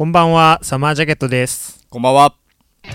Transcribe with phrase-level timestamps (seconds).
[0.00, 1.86] こんばんは、サマージャケットです。
[1.90, 2.32] こんばんは。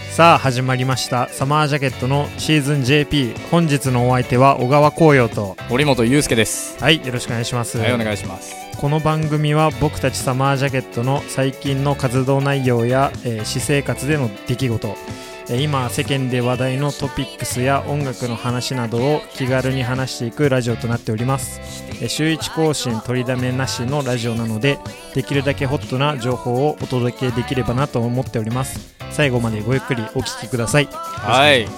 [0.10, 1.30] さあ、始まりました。
[1.30, 3.36] サマージャケットのシーズン JP。
[3.52, 6.84] 本日のお相手は小川紅葉と、森本裕介です。
[6.84, 7.78] はい、よろしくお願いします。
[7.78, 8.56] はい、お願いします。
[8.78, 21.60] この番組は僕たちサマージャケットの最近の活動内容や、えー私生活での出来事、えー今世間で話題のトピックスや音楽の話などを気軽に話していくラジオとなっております、
[22.02, 24.80] えー週1更新取りだめなしのラジオなので
[25.14, 28.96] できるだけホットな情報をお届けできればなと思っております。
[29.12, 30.90] 最後までごゆっくりお聞きください。
[30.92, 31.64] はい。
[31.64, 31.70] よ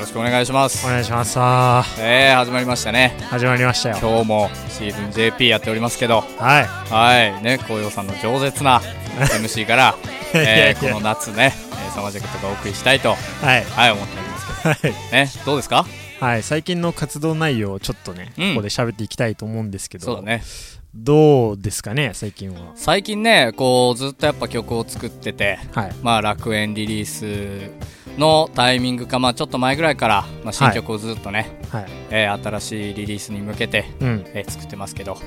[0.00, 0.86] ろしくお願いします。
[0.86, 1.32] お願いします。
[1.32, 3.16] さあえー、始まりましたね。
[3.30, 3.98] 始まりましたよ。
[4.00, 6.64] 今日もシーズン JP やっておりますけど、はい。
[6.64, 7.42] はい。
[7.42, 8.80] ね、紅葉さんの饒舌な
[9.18, 9.96] MC から、
[10.34, 11.67] えー、この夏ね、えー、
[11.98, 13.16] サマージャケットがお送りしたいと、は
[13.56, 13.64] い。
[13.64, 14.80] はい、思っておりますけはい。
[14.82, 15.84] ど、ね、どうですか？
[16.20, 18.48] はい、最近の活動内容をちょっとね、うん。
[18.50, 20.04] ここで喋っていきたいと思うんですけど。
[20.04, 20.42] そうだね。
[20.94, 22.72] どうですかね最近は。
[22.74, 25.92] 最近ね、こう、ずっとやっぱ曲を作ってて、はい。
[26.02, 27.70] まあ、楽園リリース
[28.18, 31.86] のタイミングか、まあ、ちょっと前ぐらいから、まあ、新曲をずっとね、はい。
[32.10, 34.24] えー新しいリリースに向けて、うん。
[34.28, 35.18] えー作ってますけど、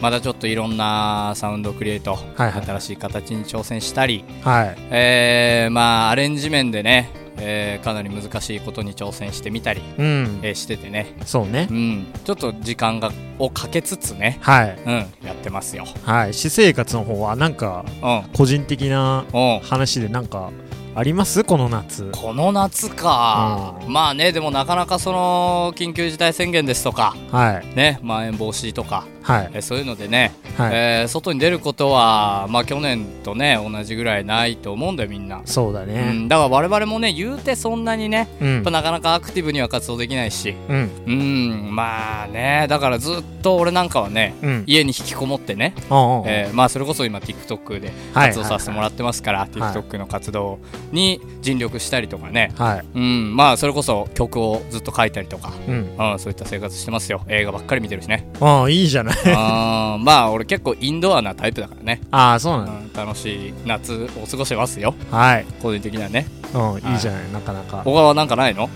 [0.00, 2.64] まだちょっといろんなサウンドクリエイト、はいはい。
[2.64, 4.76] 新しい形に挑戦したり、はい。
[4.90, 10.40] えーまあアレンジ面でね、えーかなり難しいことに挑戦してみたり、うん。
[10.42, 11.68] えーしててね、そうね。
[11.70, 14.78] うん、ちょっと時間がをかけつつね、はい。
[14.86, 14.92] うん、
[15.26, 15.86] やってますよ。
[16.04, 16.34] はい。
[16.34, 19.60] 私生活の方はなんかうん、個人的なうん。
[19.60, 20.50] 話でなんか
[20.94, 21.44] あります？
[21.44, 22.10] この夏。
[22.12, 23.92] この夏か、うん。
[23.92, 27.16] まあねでもなかなかその緊急事態宣言ですとか。
[27.30, 27.76] はい。
[27.76, 29.50] ねまん延防止とか、はい。
[29.54, 36.12] えーそういうのでね、はい、えー外に出ることはまあ去年とね同じぐらいないと思うんだよみんな、うそうだね。
[36.12, 38.62] ん、だから我々もね言うてそんなにねうん。
[38.62, 40.54] なかなかアクティブには活動できないし。
[40.68, 40.90] うん。
[41.06, 41.74] うん。
[41.74, 44.64] まあねだからずっと俺なんかはねうん。
[44.66, 48.28] 家に引きこもってね、おえーまあそれこそ今 TikTok ではい。
[48.28, 49.50] 活動させてもらってますから、はい。
[49.50, 50.58] TikTok の活動
[50.92, 52.84] に尽力したりとかね、はい。
[52.94, 55.96] うん、まあそれこそ曲をずっと書いたりとか、うん。
[55.98, 57.22] うん、そういった生活してますよ。
[57.28, 58.28] 映画ばっかり見てるしね。
[58.40, 63.54] ああいいじゃない あーまあ俺結構インドアなタイプだからね、ああそうなうんん、楽しい。
[63.66, 64.94] 夏を過ごしてますよ。
[65.10, 65.46] だはい。
[65.62, 66.26] 個人的にはね。
[66.54, 67.82] うんいいじゃないなかなか。
[67.84, 68.68] 小川なんかないの？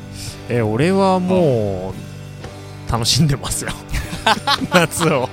[0.48, 1.92] え俺はも
[2.88, 3.70] う楽しんでますよ。
[4.72, 5.28] 夏を。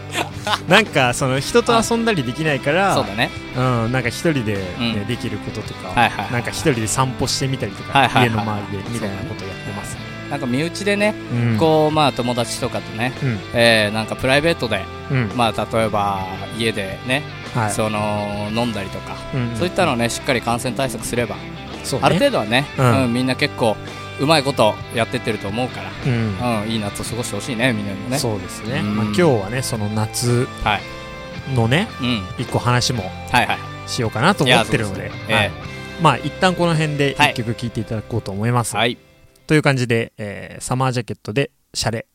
[0.67, 3.29] なんかその人と遊んだりできないからそうだね。
[3.55, 5.07] うん、なんか一人で、ねうん。
[5.07, 8.29] できることとか、はいはいなんか一人で散歩してみたりとか、はいはいはい。
[8.29, 10.01] 家の周りでみたいなことやってますね。
[10.31, 16.25] なんか身内でね、うん、こうまあ友達とかとね、うん、えーなんかプライベートでうん、まあ例えば
[16.57, 19.55] 家でね、はい、その飲んだりとか、うん。
[19.57, 21.41] そういったのをねしっかり感染対策すれば、ね。
[22.01, 23.75] ある程度はね、ううんんみんな結構
[24.19, 28.17] うまいことやってってると思うから、うん、うん、いい夏を過ごしてほしいねみんなにもね。
[28.17, 28.79] そうですね。
[28.79, 28.95] うん。
[28.95, 33.57] まあ、今日はね、その夏はい、のね、うん、一個話もはいはい。
[33.87, 35.11] しようかなと思ってるので、はい。
[35.29, 35.51] え。
[36.01, 37.31] まあ一旦この辺ではい。
[37.31, 38.77] 一曲聴いていただこうと思います。
[38.77, 38.97] はい
[39.47, 42.07] という感じで、えーサマージャケットでシャレ。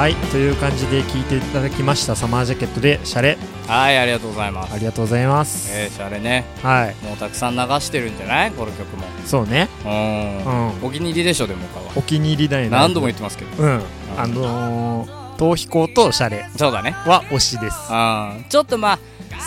[0.00, 3.36] はい、という感じで聴いていただきましたサマージャケットでシャレ。
[3.68, 4.72] はいありがとうございます。
[4.72, 5.70] ありがとうございます。
[5.78, 6.46] えー、シャレね。
[6.62, 8.50] はい、もうたくさん流してるんじゃない？
[8.52, 9.02] この曲も。
[9.26, 9.68] そうね。
[9.84, 11.92] うん、うんお気に入りでしょでも他は。
[11.96, 12.70] お気に入りだよね。
[12.70, 13.62] 何度も言ってますけど。
[13.62, 13.82] うん、
[14.16, 16.48] あのー、逃避行とシャレ。
[16.56, 16.92] そうだね。
[16.92, 17.76] は推しです。
[17.92, 18.46] うん。
[18.48, 18.98] ちょっとまあ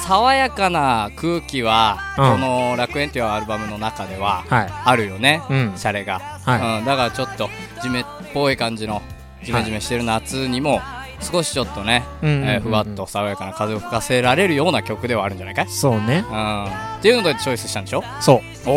[0.06, 2.32] 爽やかな空気は、うん。
[2.34, 4.70] この「楽園」っていうアルバムの中でははい。
[4.86, 5.74] あるよね、うん。
[5.76, 7.50] シャレが、はうん、だからちょっと
[7.82, 9.02] 地面っぽい感じの、
[9.44, 10.81] ジメジメしてる夏にも
[11.22, 12.50] 少しちょっとね、うんうんうんうん。
[12.50, 15.69] えーふわっと爽やかな風を吹かせられるような曲ではあるんじゃないかい？
[15.69, 16.25] そうね。
[16.30, 16.66] うん。
[16.66, 18.04] っていうのでチョイスしたんでしょ？
[18.19, 18.69] そう。
[18.69, 18.72] お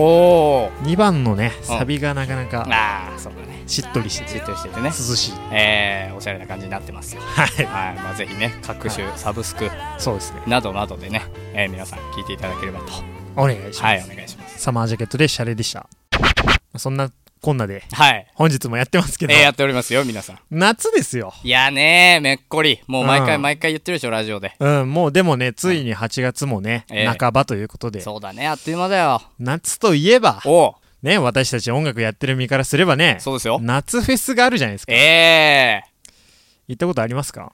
[0.67, 1.65] お2番のねうん。
[1.79, 3.65] サビがなかなかああそうだね。
[3.67, 4.85] しっとりしてしてっとりしててね。
[4.89, 5.33] 涼しい。
[5.51, 7.23] えー、おしゃれな感じになってますよ。
[7.23, 7.67] はい。
[7.67, 7.95] はい。
[7.97, 10.43] まあぜひね各種サブスクそうですね。
[10.47, 11.23] などなどでね、
[11.53, 12.87] えー皆さん聞いていただければと。
[13.35, 14.59] お願いします、はいお願いします。
[14.61, 15.89] サマージャケットでシャレでした。
[16.77, 17.11] そんな
[17.41, 17.85] こんなで。
[17.93, 18.27] はい。
[18.35, 20.39] 本日もやってますけど、えー、やっておりますよ皆さん。
[20.51, 21.33] 夏ですよ。
[21.45, 22.81] いやねーめっこり。
[22.87, 23.43] もう毎回うん。
[23.43, 24.55] 毎回言ってるでしょラジオで。
[24.59, 28.01] うんもうでもねついに8月もね、ええ半ばということで。
[28.01, 29.23] そうだねあっという間だよ。
[29.39, 30.73] 夏といえばおう。
[31.03, 33.59] ね私たち音楽やってる身からすればねそうですよ。
[33.61, 34.93] 夏フェスがあるじゃないですか。
[34.93, 36.13] ええー、
[36.69, 37.53] 行ったことありますか？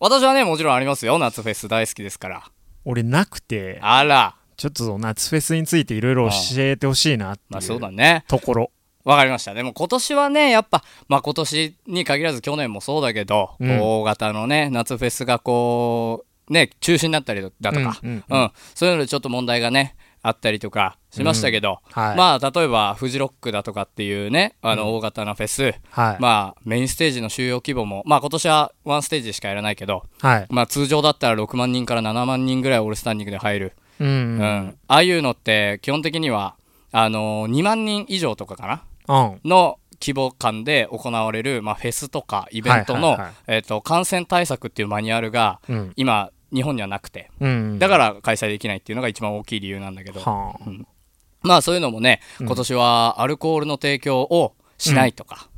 [0.00, 1.18] 私はねもちろんありますよ。
[1.18, 2.42] 夏フェス大好きですから。
[2.84, 4.34] 俺なくてあら。
[4.56, 8.24] ちょっと夏フェスについていろいろ教えてほしいなってまあいうそうだね。
[8.26, 8.70] ところ
[9.08, 9.54] わかりました。
[9.54, 13.80] でも今年はねやっぱまあ今年に限らず去年もそうだけど、うん。
[13.80, 18.52] 大型のね夏フェスがこうね中止になったりだとか、うんうんうん。
[18.74, 22.16] そういうのでちょっと問題がねあったりとかしましたけど、はい。
[22.18, 30.46] まあ例えばフジロックだとかっていうねあの大型なフェス、はい、まあメインステージの収容規模もまあ今年はワンステージしかやらないけどはい。
[30.50, 34.38] まあ通常だったら6万人から7万人ぐらいオールスタンディングで入る、うん、ううん。
[34.38, 36.56] んああいうのって基本的には
[36.92, 38.74] あの2万人以上とかかな。
[38.74, 45.92] うんの規模感で行われる、まあ、フェスとかイベントの、えー、と感染対策っていうマニュアルがうん。
[45.96, 47.30] 今日本にはなくて。
[47.40, 50.20] うんだから開催できないっていうのが一番大きい理由なんだけど。
[50.20, 50.70] はあ、
[51.42, 52.46] まあそういうのもねうん。
[52.46, 55.48] 今年はアルコールの提供をしないとか、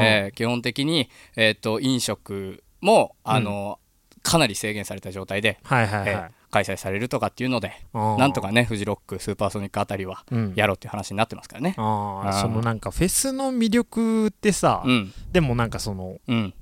[0.00, 3.80] えー基本的に、えー、と飲食もあの、
[4.22, 10.52] かなり制限された状態で、はいはい開催されるとかっていうのでなんとかねフジロックスーパーソニックあたりはうん。
[10.54, 11.74] やろうっていう話になってますからね。
[11.76, 15.12] そのなんかフェスの魅力ってさ、うん。
[15.32, 16.54] でもなんかそのうん、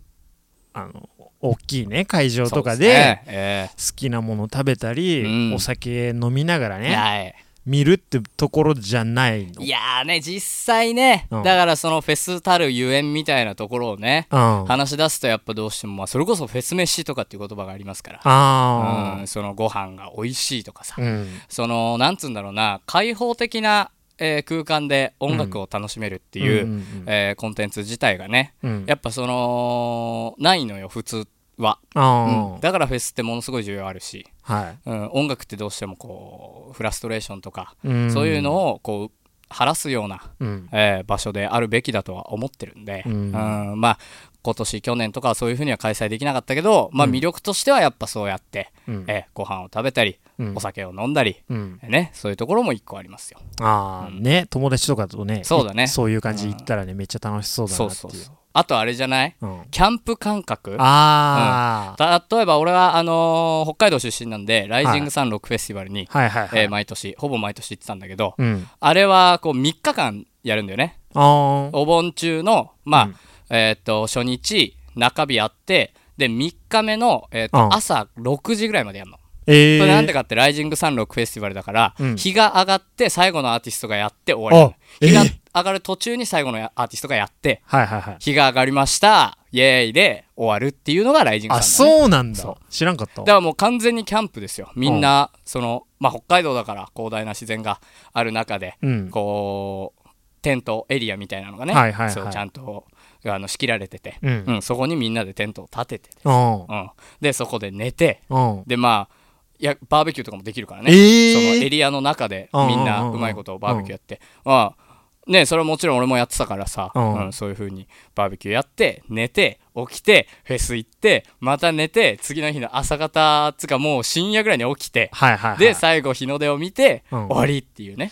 [0.72, 1.10] あの
[1.40, 5.54] 大きいね会場とかで好きなもの食べたり、うん。
[5.54, 7.34] お酒飲みながらね
[7.64, 9.62] 見るってところじゃないの？
[9.62, 11.42] いやーね実際ね、うん。
[11.42, 18.20] だからそのフェスたるゆえんみたいなところをね、うん、あ話し出すとやっぱどうしても、まあ、それこそフェス飯とかっていう言葉がありますから。
[18.24, 21.28] あうん、そのご飯が美味しいとかさ、うん。
[21.48, 28.84] そのなんつうんだろうな開放的な、えー空間で音楽を楽しめるっていう、うんえーコンテンツ自体がねうん。
[28.86, 31.26] やっぱそのないのよ普通
[31.58, 32.60] は、あうん。
[32.60, 34.78] だからフェスってものすごい重要あるし、あはい。
[34.86, 38.12] うん、音楽ってどうしてもこうフラストレーションとか、うん。
[38.12, 40.68] そういうのをこう晴らすような、うん。
[40.72, 43.12] えー場所であるべきだとは思ってるんで、うん。
[43.12, 43.80] うん。
[43.80, 43.98] まあ
[44.42, 47.12] 今年去年とかはそういうふうには開催できなかったけど、まあ、うん。
[47.12, 49.04] 魅力としてはやっぱそうやって、うん。
[49.06, 50.56] えーご飯を食べたり、うん。
[50.56, 51.78] お酒を飲んだり、うん。
[51.82, 53.38] ね、そういうところも一個ありますよ。
[53.60, 55.84] ああ、ね友達とかとねそうだね。
[55.84, 57.90] いそういう感じ行ったらねめっちゃ楽しそうだなっていう。
[57.90, 59.36] そうそうそうあとあれじゃない？
[59.40, 59.62] うん。
[59.70, 60.76] キャンプ感覚？
[60.78, 68.66] ああ、例えば俺はあのー北海道出身なんでライジングサンロックフェスティバルに、はいはいはい、えー毎年ほぼ毎年行ってたんだけど、うん。
[68.78, 70.98] あれはこう3日間やるんだよね。
[71.14, 73.16] お盆中のまあ、うん。
[73.50, 77.74] えーっと初日中日あってで3日目の、えーっとうん。
[77.74, 79.18] 朝6時ぐらいまでやるの。
[79.46, 82.16] えー、これなんでかってライジングサンロックフェスティバルだから、うん。
[82.16, 88.16] 日が上がって最後のアーティストがやって終わり日が上がる途中に最後のアーティストがやってはいはいはい。
[88.20, 89.38] 日が上がりました。
[89.52, 89.92] イエーイ。
[89.92, 92.56] で終わるっていうのがライジングあサンだ、ね、そうなんだ。
[92.70, 93.20] 知らんかった。
[93.20, 94.72] だからもう完全にキャンプですよ。
[94.74, 97.80] みんな、そのまあ北海道だから広大な自然が
[98.12, 99.10] ある中で、うん。
[99.10, 100.08] こう
[100.40, 102.14] テントエリアみたいなのがね、はいはいはい。
[102.14, 102.86] そうちゃんと
[103.24, 104.44] あの仕切られてて、うん。
[104.46, 106.64] うん、そこにみんなでテントを立てて、うん。
[106.64, 106.90] うん、
[107.20, 108.64] でそこで寝てうん。
[108.66, 109.14] でまあ
[109.60, 111.32] いやバーベキューとかもできるからね、えー。
[111.34, 113.18] そのエリアの中でみんなうんうんうんうん。
[113.18, 114.81] うまいことをバーベキューやって、まあ
[115.26, 117.26] ねそれはもちろん俺もやってたからさ、うん。
[117.26, 125.58] うんそういう風にバーベキューやって寝て起きてフェス行ってまた寝て次の日の朝方つうかもう深夜ぐらいに起きてはいはいはい。
[125.58, 127.26] で最後日の出を見てうん。
[127.28, 128.10] 終わりっていうね。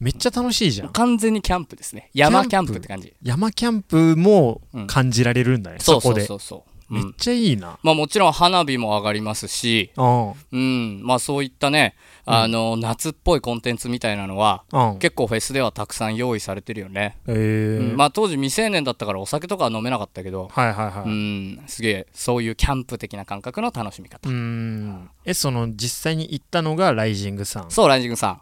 [0.00, 0.90] めっちゃ楽しいじゃん。
[0.90, 2.10] 完全にキャンプですね。
[2.14, 3.12] 山キャンププって感じ。
[3.20, 6.40] 山キャンプも感じられるんだね、そうそそこでうそう。
[6.40, 7.78] そう、うん、めっちゃいいな。
[7.82, 9.90] まあもちろん花火も上がりますし。
[9.96, 10.32] うん。
[10.52, 11.02] うん。
[11.02, 11.96] まあそういったね
[12.30, 14.98] あの夏っぽいコンテンツみたいなのはうん。
[14.98, 17.96] 結構フェスではたくさん用意されてるよね、えうーん。
[17.96, 21.62] まあ当時未成年だったからお酒とかは飲めなかったけど、はいはいはい、うん。
[21.66, 25.10] すげえそういうキャンプ的な感覚の楽しみ方、うーん。
[25.24, 27.70] えその実際に行ったのがライジングさん？
[27.70, 28.40] そうライジングさん。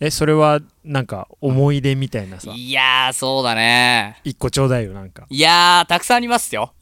[0.00, 2.52] えそれはなんか思い出みたいなさ。
[2.54, 4.20] いやーそうだね。
[4.24, 5.26] 一個ちょうだいよなんか。
[5.30, 6.72] いやーたくさんありますよ。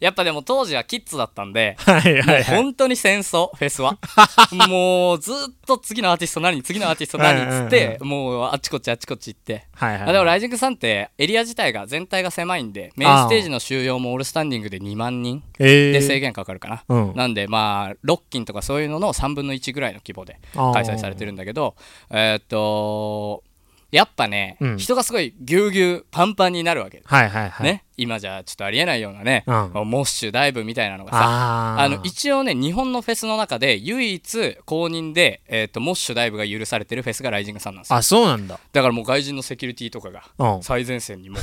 [0.00, 2.44] やっぱでも当時はキッズだったんではいはいはい。
[2.44, 3.98] 本当に戦争フェスは。
[4.68, 5.34] もうずっ
[5.66, 9.66] と次のアーティスト何次のアーティスト何っつってもうあっちこっちあっちこっち行って。
[9.74, 17.12] はいはいあでもライジングさんってエリア自体が全体が狭いんでメインステージの収容もオールスタンディングで2万人えで制限かかるかな、うん。
[17.14, 21.74] なんでまあロッキンとかそういうのの3分の1ぐらいの規模で開催されてるんだけど
[22.10, 23.42] えーっと
[23.90, 24.76] やっぱね、うん。
[24.78, 27.66] 人がすごいぎゅうぎゅうパンパンになるわけ、はいはいはい。
[27.66, 27.84] ね。
[27.96, 29.54] 今じゃちょっとありえないようなね、うん。
[29.88, 31.82] モッシュダイブみたいなのがさあー。
[31.84, 37.96] あの一応ね日本のフェスの中で唯一公認で、えーっとモッシュダイブが許されてるフェスがライジングさんなんですよ。
[37.96, 38.58] あそうなんだ。
[38.72, 40.62] だからもう外人のセキュリティとかがうん。
[40.62, 41.40] 最前線にもう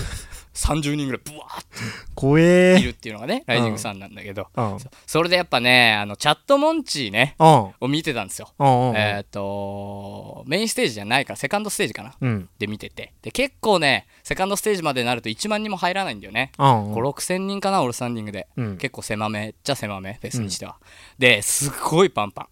[0.54, 1.70] 30人ぐらいブワーって
[2.16, 7.48] 怖えいるっていうのがね、ライジングさんなんだけど、うんそそれでやっぱね、あのチャットモンチーね、うん
[7.82, 8.50] を見てたんですよ。
[8.60, 12.14] うんうんえっ、と、メインステージじゃないから、セカンドステージかな。
[12.22, 13.14] うんで見てて。
[13.22, 16.52] で、結構ね、セカンドステージまでになると1万人も入らないんだよね。
[16.58, 18.48] うん5、6千人かな、オールスタンディングで。
[18.58, 20.78] うん結構狭めっちゃ狭め、フェスにしては。
[21.18, 22.48] で、すっごいパンパン。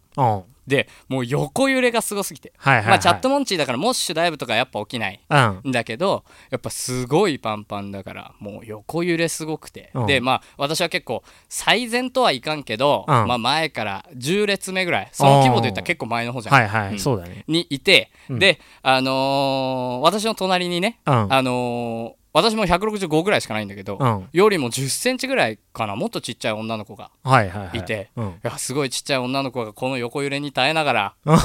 [0.65, 2.53] うんで、もう横揺れがすごすぎて。
[2.57, 2.89] はいはいはい。
[2.91, 5.19] まあ、チャットモンチーだから、モッシュダイブとかやっぱ起きない。
[5.29, 5.61] うん。
[5.69, 10.05] んだけどやっぱすごいパンパンだからもう横揺れすごくて、うん。
[10.05, 13.27] でまあ私は結構最前とはいかんけど、うん。
[13.27, 16.99] まあ前から10列目ぐらいその規模で言ったら結構前の方じゃん、はいはい、うん。
[16.99, 17.43] そうだね。
[17.47, 18.39] にいて、うん。
[18.39, 21.33] であのー私の隣にね、うん。
[21.33, 24.27] あのー私も165ぐらいしかないんだけど、うん。
[24.31, 25.95] よりも10センチぐらいかな。
[25.95, 27.79] もっとちっちゃい女の子がはいはいはい。
[27.79, 28.09] いて、
[28.57, 31.37] すごいちっちゃい女の子がこの横揺れに耐えながら、う んえ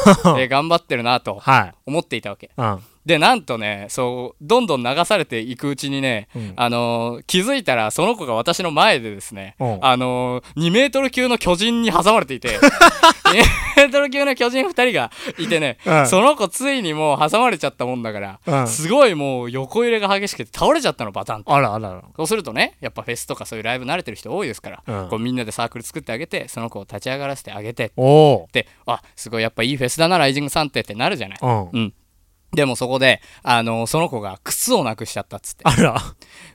[0.45, 1.75] ー頑張ってるなとはい。
[1.87, 2.51] 思っていたわけ。
[2.57, 6.53] うんでなんとねそうどんどん流されていくうちにね、うん。
[6.57, 9.79] あのー気づいたらその子が私の前でですね、うん。
[9.81, 13.33] あのー2メートル級の巨人に挟まれていて 2
[13.77, 16.07] メートル級の巨人2人がいてね、うん。
[16.09, 18.67] その子ついにもう挟まれちゃったもんだから、うん。
[18.67, 21.55] すごいもう横揺れが激しくて倒れちゃったのバタンと。
[21.55, 25.09] あらあらそうするとねやっぱフェスとかそういうライブ慣れてる人多いですから、うん。
[25.11, 27.93] こうみんなでサークル作ってあげてその子を立ち上がらせてあげて
[28.53, 31.69] であすごいやっぱいいフェスだなライジングさんってってなるじゃない、うん。
[31.73, 31.95] うん。
[32.53, 35.97] でもそこで、あのその子が靴をなくしちゃったっつって、あら。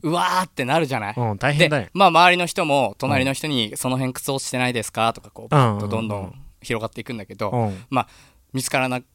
[0.02, 1.14] うわーってなるじゃない？
[1.16, 1.84] うん大変だよ。
[1.84, 5.14] で、まあ周りの人も、隣の人に、その辺靴落ちてないですか？
[5.14, 5.90] とか、こう、うん。
[5.90, 7.86] どんどん広がっていくんだけど、うん。
[7.90, 8.08] まあ、
[8.54, 9.06] 見つからなか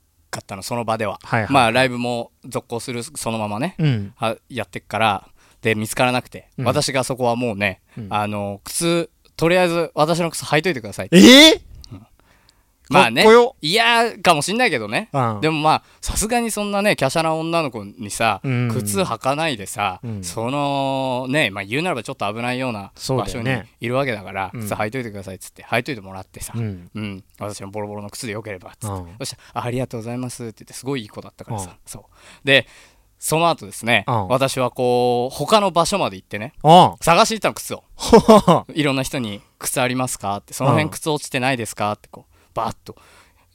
[0.41, 1.19] ったの、その場では。
[1.23, 1.53] はいはい。
[1.53, 4.13] まあ、ライブも続行する、そのままね、うん。
[4.17, 5.29] はやってっから、
[5.63, 6.65] で、見つからなくて、うん。
[6.67, 8.07] 私がそこはもうね、うん。
[8.11, 11.19] あの靴、とりあえず私の靴履いといてくださいって。
[11.19, 11.63] ええ
[12.91, 13.23] まあね。
[13.23, 15.09] かっこよ、嫌かもしんないけどね。
[15.13, 15.41] うん。
[15.41, 18.69] でもまあさすがにそんなね華奢な女の子にさ、うん。
[18.73, 20.25] 靴履かないでさ、うん。
[20.25, 23.51] そのねまあ言うならばちょっと危ないような場所に
[23.81, 24.61] いるわけだからうん。
[24.63, 26.91] 靴履いといてくださいっつって履いといてもらってさ、ううん。
[26.95, 29.15] ん私のボロボロの靴でよければっつって、うん。
[29.19, 31.77] そしたらあ「ありがとうございます」って言ってすごいいい子だったからさ、うん。
[31.87, 32.03] そう。
[32.45, 32.67] で
[33.19, 34.29] その後ですね、うん。
[34.29, 37.83] 私はこう他の場所まで行ってねあ探していったの靴を。
[38.47, 42.97] あ いろんな人に「靴ありますか?」って「その辺靴落ちてないですか?」ってこうバーッと。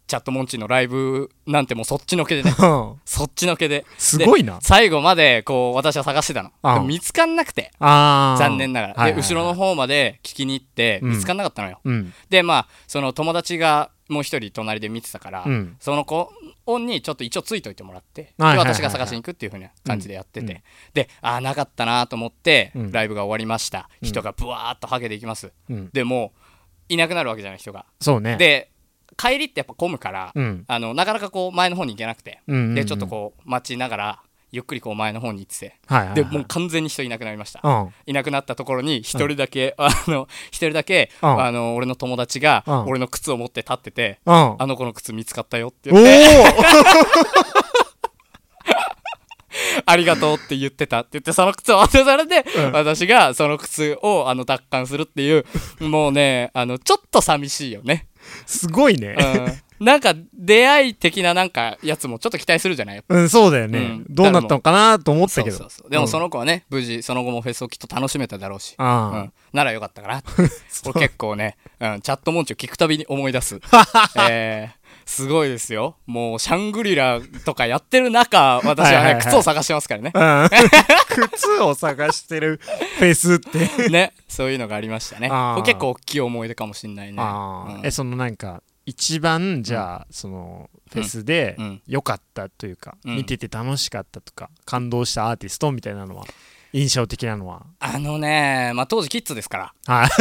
[0.07, 2.53] チャットモンチーのライブなんてもうそっちのけでね。
[2.59, 2.95] うん。
[3.05, 3.85] そっちのけで。
[3.97, 4.55] すごいな。
[4.55, 6.83] で最後まで、こう、私は探してたの。
[6.83, 8.37] 見つかんなくて、ああ。
[8.37, 8.93] 残念ながら。
[8.93, 9.21] はいはいはい。
[9.21, 11.09] で、後ろの方まで聞きに行って、うん。
[11.11, 11.79] 見つかんなかったのよ。
[11.85, 12.13] うん。
[12.29, 15.77] で、まあ、その友達がもう一人隣で見てたから、うん。
[15.79, 16.29] その子
[16.77, 20.61] にちょっと一応ついといてもらって、ではいはい私が探しに行くっていう風な感じでやってて、うん。
[20.93, 22.91] で、ああ、なかったなと思って、うん。
[22.91, 23.89] ライブが終わりました。
[24.01, 25.53] うん人がブワーっとはけていきます。
[25.69, 25.89] うん。
[25.93, 27.85] でもう、いなくなるわけじゃない、人が。
[28.01, 28.35] そうね。
[28.35, 28.70] で、
[29.21, 30.63] 帰りってやっぱ混むから、うん。
[30.67, 34.19] あのなかなかこう前の方に行けなくて、うんうんうんでちょっとこう待ちながら
[34.51, 36.15] ゆっくりこう前の方に行ってて、はいはいはい。
[36.15, 37.93] でもう完全に人いなくなりました、うん。
[38.05, 41.41] いなくなったところに一人だけ、あの一人だけ、うん。
[41.41, 42.85] あの俺の友達が、うん。
[42.87, 44.55] 俺の靴を持って立ってて、うん。
[44.59, 46.11] あの子の靴見つかったよってお言って。
[46.39, 46.43] お
[49.85, 52.71] ありがとうって言ってたって言ってその靴を渡されて、うん。
[52.73, 55.45] 私がその靴をあの奪還するっていう
[55.79, 58.07] もうねあのちょっと寂しいよね、
[58.45, 59.15] すごいね。
[59.79, 63.03] うん、なんか出会い的ななんかやつもちょっと期待するじゃない？
[63.07, 63.79] うんそうだよね。
[63.79, 64.05] うん。
[64.09, 65.67] どうなったのかなと思ったけど。
[65.89, 69.07] でもそのの子はね、無事その後もフェスをきっと楽しめただろうし、うあ。
[69.27, 70.31] ん、ならよかったかな こ
[70.93, 73.59] れ結構ね、うん、チャットモンチを聞くたびに思い出す、
[74.29, 74.80] えー
[75.11, 75.97] すごいですよ。
[76.05, 80.11] もうシャングリラとかやってる中私はね靴を探してますからね。
[80.13, 81.27] あうん。
[81.31, 82.61] 靴を探してる
[82.97, 83.67] フェスって。
[83.91, 85.29] ねそういうのがありましたね。
[85.65, 87.21] 結構大きい思い出かもしんないね。
[87.21, 87.85] うん。
[87.85, 91.81] えそのなんか一番じゃあそのフェスでうん。
[91.87, 93.17] 良かったというかうん。
[93.17, 96.25] 見てて楽しかったとか感動したアーティストみたいなのは？
[96.73, 97.65] 印象的なのは？
[97.79, 99.93] あのねまあ当時キッズですから。
[99.93, 100.09] はい。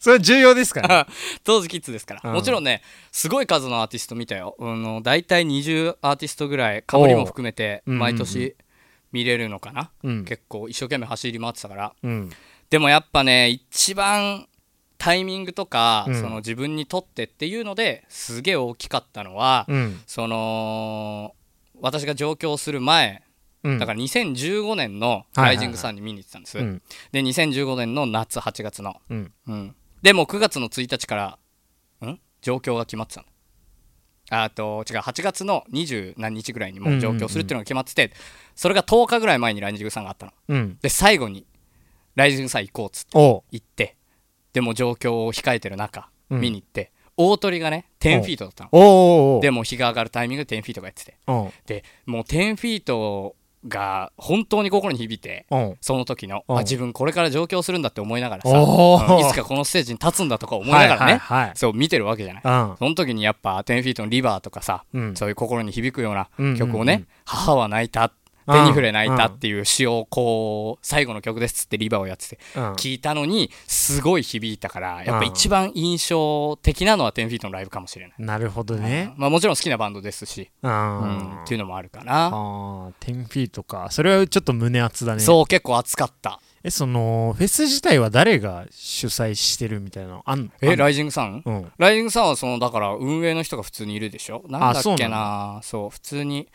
[0.00, 1.06] それは重要ですから
[1.44, 2.32] 当時キッズですから、うん。
[2.32, 8.16] もちろんねすごい数のアーティスト見たよ、あの大体20アーティストぐらいかぶりも含めておう毎うん。
[8.18, 8.56] うん年
[9.12, 10.24] 見れるのかな、うん。
[10.24, 11.92] 結構一生懸命走り回ってたから。
[12.02, 12.30] うん。
[12.70, 14.46] でもやっぱね一番
[14.98, 16.20] タイミングとか、うん。
[16.20, 20.00] その自分にとってっていうのですげえ大きかったのは、うん。
[20.06, 21.34] その
[21.80, 23.22] 私が上京する前
[23.62, 23.78] うん。
[23.78, 26.82] だから2015年のライジングサンに見に行ってたんです、うん。
[27.12, 28.96] で2015年の夏8月の。
[29.10, 29.32] うん。
[29.46, 31.38] うん、でも9月の1日から
[32.08, 32.18] ん？
[32.42, 33.26] 上京が決まってたの。
[34.32, 38.12] あと違う8月の20何日ぐらいにもう上京するっていうのが決まってて、
[38.54, 40.32] それが10日ぐらい前にライジングさんがあったの。
[40.48, 40.78] うん。
[40.80, 41.46] で最後に
[42.14, 43.96] ライジングさん行こうっつって行って
[44.52, 46.40] でも上京を控えてる中、うん。
[46.40, 49.40] 見に行って大鳥がね10フィートだったの。
[49.42, 51.16] でも日が上がるタイミングで10フィートがやってて。
[51.66, 53.34] でもう10フィート
[53.68, 56.56] が本当に心に響いておうその時のうん。
[56.58, 61.56] あ自分これから上京するんだって思いながらさ、うんいつかこのステージに立つんだとか思いながらね、はいはいはい。
[61.56, 62.42] そう見てるわけじゃない。
[62.44, 62.76] うん。
[62.78, 65.16] その時にやっぱ10フィートのリバーとかさ、うん。
[65.16, 68.10] そういう心に響くようなうん曲をね、母は泣いた
[68.52, 72.72] 手に触れ泣いたっていう詩をこう最後の曲ですっつってリバーをやっててうん。
[72.72, 79.12] 聞いたのにすごい響いたからやっぱ一番印象的なのは10フィートのライブかもしれない、なるほどね。
[79.16, 80.74] まあ、もちろん好きなバンドですし、ううん。
[80.74, 83.88] ん、っていうのもあるかな、あー10フィートか。
[83.90, 85.20] それはちょっと胸熱だね。
[85.20, 86.40] そう結構熱かった。
[86.62, 90.72] えそのフェス自体は誰が主催してるみたいなのあんのあんの？
[90.72, 91.42] えライジングさん？
[91.44, 91.72] うん。
[91.78, 94.44] ライジングさんはそのだから運営の人が普通にいるでしょ？
[94.48, 95.60] なんだっけな。
[95.62, 96.48] そう普通に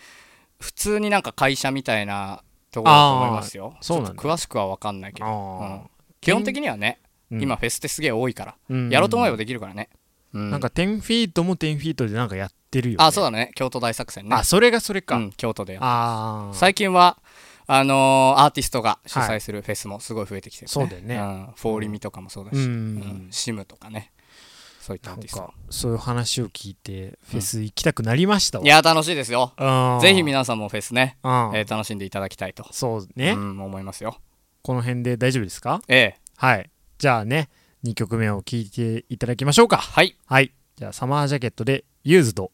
[0.59, 3.75] 普通になんか会社みたいなところだと思いますよ。
[3.81, 5.89] そうなん詳しくは分かんないけど、あうーん。
[6.21, 6.99] 基本的にはね、
[7.31, 7.41] うん。
[7.41, 8.89] 今フェスってすげえ多いから、うん。
[8.89, 9.89] やろうと思えばできるからね、
[10.33, 10.51] うん。
[10.51, 13.51] なんか10フィートも10フィートでなんかやってるよ、ね、あそうだね。
[13.55, 14.35] 京都大作戦ね。
[14.35, 17.17] あそれがそれか、うん、京都でああ最近は
[17.67, 20.71] あのーアーティストが主催するフェスもすごい増えてきてる、ね。
[20.71, 21.15] そうだよね。
[21.17, 22.57] ん、フォーリミとかもそうだし、
[23.31, 24.11] SiM とかね
[24.85, 25.41] そういったなんアーティスト。
[25.41, 29.53] かそういう話を聞いてフェス行きたくなりましたわ、いや楽しいですよ。
[29.57, 29.99] うん。
[29.99, 31.31] ぜひ皆さんもフェスね、うん。
[31.55, 34.19] えー楽しんでいただきたいと、そうね、うん、思いますよ。
[34.61, 35.81] この辺で大丈夫ですか？
[35.87, 36.15] ええ。
[36.37, 36.69] はい。
[36.99, 37.49] じゃあね
[37.83, 39.77] 2曲目を聴いていただきましょうか。
[39.77, 40.15] はい。
[40.27, 40.53] はい。
[40.75, 42.51] じゃあサマージャケットでユーズド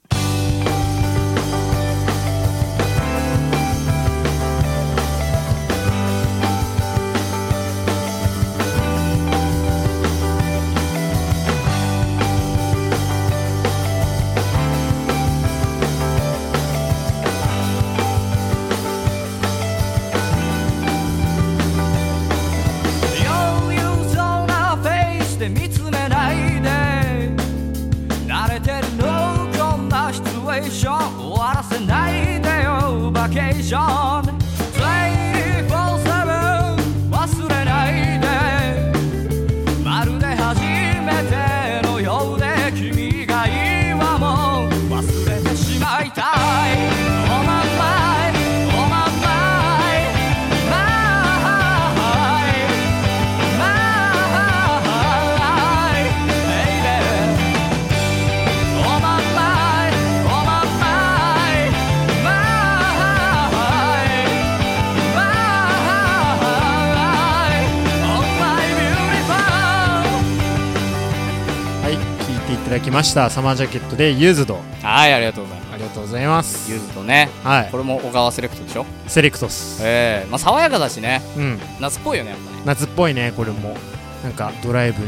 [73.01, 74.61] ましたサマージャケットでユーズド。
[74.83, 75.73] はいありがとうございます。
[75.73, 76.71] ありがとうございます。
[76.71, 77.29] ユーズとね。
[77.43, 77.69] はい。
[77.71, 78.85] これも小川セレクトでしょ？
[79.07, 80.29] セレクトスええ。
[80.29, 81.19] まあ爽やかだしね。
[81.35, 81.59] うん。
[81.79, 82.61] 夏っぽいよねやっぱね。
[82.63, 83.75] 夏っぽいねこれも。
[84.23, 85.01] なんかドライブ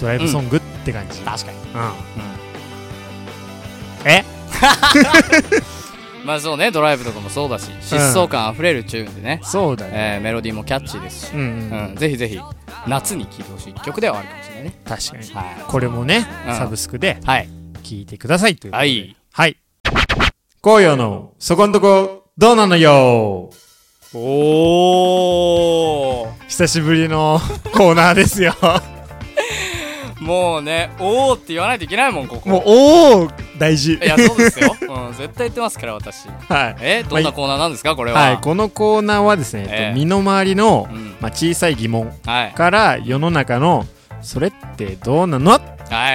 [0.00, 1.24] ドライブソングって感じ、うん。
[1.24, 1.58] 確かに。
[4.06, 4.24] え？
[6.26, 11.46] まあそうねドライブとかもそうだし疾走感あふれるチューンでね、そうだね、えーメロディーもキャッチーですし、うんうん、
[11.90, 12.38] うん、ぜひぜひ
[12.86, 14.80] 夏に聴いてほしい曲ではあるかもしれないね。
[14.84, 15.30] 確かに。
[15.32, 15.56] はい。
[15.66, 16.54] これもね、うん。
[16.54, 17.48] サブスクではい。
[17.82, 18.88] 聴いてくださいということで。
[18.88, 19.16] はい。
[19.32, 19.56] はい。
[20.60, 23.50] 紅葉のそこんとこどうなのよ？
[24.14, 24.18] お
[26.22, 27.40] お久しぶりの
[27.72, 28.54] コーナーですよ
[30.26, 32.48] もうねおおって言わないといけないもんここ。
[32.48, 33.94] もうおお大事。
[33.94, 34.76] いやそうですよ、
[35.08, 36.26] うん、絶対言ってますから私。
[36.48, 36.76] はい。
[36.80, 38.20] えどんなコーナーなんですかこれは？
[38.20, 39.94] はい、このコーナーはですね、ええ。
[39.94, 41.16] 身の回りの、うん。
[41.20, 42.52] まあ、小さい疑問はい。
[42.52, 43.86] から世の中の
[44.20, 45.52] それってどうなの？
[45.52, 45.58] は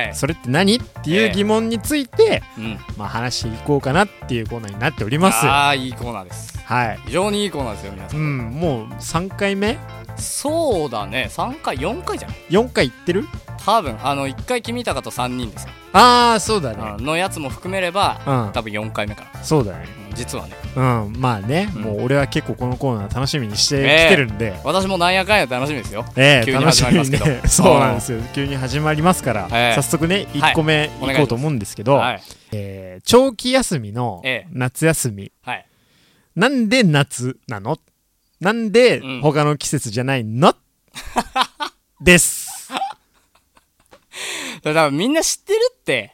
[0.03, 0.11] い。
[0.13, 0.75] それって何？
[0.75, 2.79] っていええう疑問について、うん。
[2.97, 5.47] まあ、話していこうかなっていうコーナーになっております。
[5.47, 6.59] ああいいコーナーです。
[6.65, 6.99] はい。
[7.05, 9.77] 非常にいいコーナーですよ皆さうんんもう3回目？
[10.17, 11.29] そうだね。
[11.31, 13.27] 3回4回じゃない？4回行ってる？
[13.65, 15.63] 多分あの1回君高と3人です。
[15.67, 16.95] よ、ああそうだね。
[16.97, 18.51] うんのやつも含めればうん。
[18.53, 19.85] 多分4回目かそうだね。
[20.09, 20.55] な、実はね。
[20.75, 21.81] うんまあね、うん。
[21.83, 26.03] もう俺は結構このコーナー楽しみにしてきてるんで、私もなんやかんや楽しみですよ。
[26.15, 27.25] 急にええ楽し始まりますけど。
[27.25, 27.41] ね。
[27.47, 28.21] そうなんですよ。
[28.33, 29.75] 急に始まりますから、ええ。
[29.75, 32.21] 早速ね1個目お願いいこうと思うんですけど、はい。
[32.53, 34.47] えー長期休みのええ。
[34.51, 35.65] 夏休み、はい。
[36.35, 37.77] なんで夏なの？
[38.39, 39.21] なんでうん。
[39.21, 40.55] 他の季節じゃないの、
[42.01, 42.40] です
[44.63, 46.13] だからみんな知ってるって。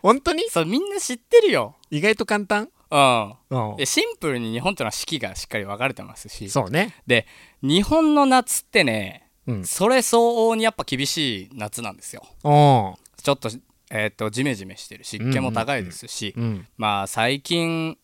[0.00, 0.48] 本当に？
[0.48, 1.76] そうみんな知ってるよ。
[1.90, 2.68] 意外と簡単？
[2.90, 3.34] うん。
[3.50, 3.76] うん。
[3.76, 6.48] でシンプルに日本というのは四季がしっかり分かれてますし。
[6.50, 6.94] そうね。
[7.06, 7.26] で
[7.62, 9.64] 日本の夏ってねうん。
[9.64, 12.22] それ相応にやっぱ厳しい夏なんですよ。
[12.44, 13.50] おちょっと
[13.90, 16.66] えーっとジメジメしてる湿気も高いですし、うん。
[16.76, 17.98] まあ最近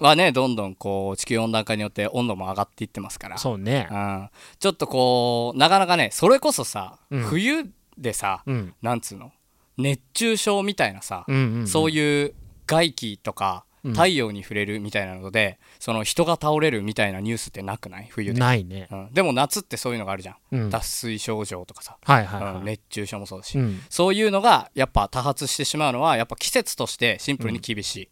[0.00, 3.38] はねどんどんこう地球温暖化によって温度も上がっていってますから。
[3.38, 3.86] そうね。
[3.90, 7.22] うん、ちょっとこうなかなかねそれこそさ、うん。
[7.22, 8.74] 冬でさ、うん。
[8.82, 9.32] なんつうの？
[9.78, 11.66] 熱中症みたいなさ、うんうんうん。
[11.68, 12.34] そういう
[12.66, 13.92] 外気とかうん。
[13.92, 18.08] 太陽に触れるみたいなので、その人が倒れるみたいなニュースってなくない？
[18.10, 18.88] 冬で、ないね。
[18.90, 20.70] うん、でも夏ってそういうのがあるじゃん、うん。
[20.70, 22.64] 脱水症状とかさ、はいはいはい、うん。
[22.64, 23.80] 熱中症もそうだし、うん。
[23.88, 28.08] そういうのがやっぱ多発してしまうのはやっぱ季節としてシンプルに厳しい、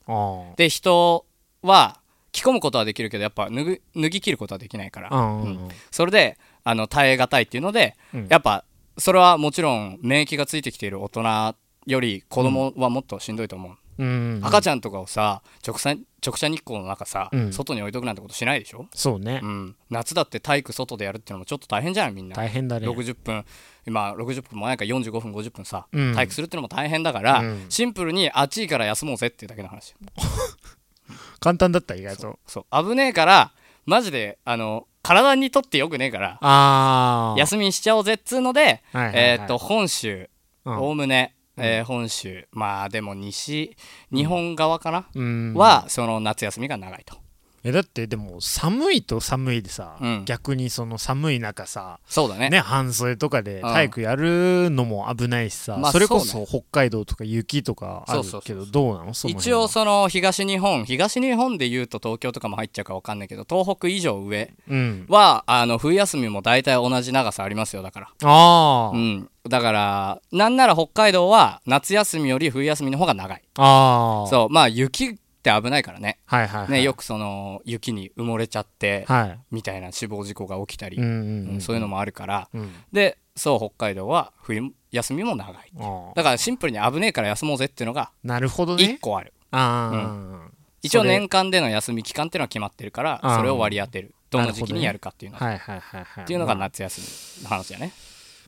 [0.54, 1.26] で人
[1.62, 5.48] は着込むことはできるけどやっぱ脱ぎ切ることはできないから、うんうんうん。
[5.48, 5.68] うん。
[5.90, 8.26] それであの耐え難いっていうので、うん。
[8.30, 8.64] やっぱ
[8.98, 11.54] それはもちろん免疫がついてきている大人
[11.86, 14.40] より子供はもっとしんどいと思う、うん。
[14.42, 17.52] 赤ちゃんとかをさ直射直射日光の中さ、うん。
[17.52, 19.40] 外に置いとくなんてことしないでしょ、そうね。
[19.42, 22.36] うん、夏だって体育外でやるっていうのもちょっと大変じゃないみんな。
[22.36, 22.88] 大変だね。
[22.88, 23.44] 60分
[23.86, 26.14] 今60分もないから45分50分さ、うん。
[26.14, 27.66] 体育するっていうのも大変だから、うん。
[27.68, 29.94] シンプルに暑いから休もうぜっていうだけの話。
[31.40, 32.38] 簡単だった意外と。
[32.46, 32.84] そう。
[32.84, 33.52] 危ねえから
[33.84, 39.14] マジであの体にとってよくねえからああ休みにしちゃおうぜっつうので、はいはいはい。
[39.14, 40.28] えーっと本州
[40.64, 40.78] うん。
[40.78, 42.48] おおむね、えー本州。
[42.52, 43.76] まあでも西
[44.10, 45.54] 日本側かな、うん。
[45.54, 47.16] はその夏休みが長いと
[47.66, 50.22] えだってでも寒いと寒いでさ、うん。
[50.26, 52.50] 逆にその寒い中さそうだね。
[52.50, 53.62] ね半袖とかでん。
[53.62, 59.12] 体育やるのも危ないしさ、まあそれこそ北海道とか雪とかあるけどどうなの？
[59.12, 65.06] 一応その東日本東日本でいうと東京とかも入っちゃうか分かんないけど東北以上上うん。
[65.08, 67.82] はあの冬休みも大体同じ長さありますよ。
[67.82, 68.08] だから。
[68.24, 69.30] あー、うん。
[69.48, 73.42] だからなんなら北海道は夏休みより冬休みの方が長い。
[73.56, 74.52] ああそう。
[74.52, 75.18] まあ雪
[75.52, 76.18] って危ないからね。
[76.24, 76.70] はいはいはい。
[76.72, 79.38] ねよくその雪に埋もれちゃってはい。
[79.50, 82.48] みたいな死亡事故が起きたり、うんうんうんそういうのもあるから。
[82.54, 82.72] うん。
[82.92, 85.72] でそう北海道は冬休みも長い。
[86.14, 90.50] だからシンプルに危ねえから休もうぜっていうのがなるほど1ね個ある、ああ、
[90.82, 91.18] 一応それ。
[91.18, 94.14] 年間での休み期間っていうのは決まってるからそれを割り当てる。
[94.30, 95.52] どの時期にやるかっていうの、は。
[95.52, 97.00] いはいはいはいっていうのがまあ夏休
[97.40, 97.92] みの話だね、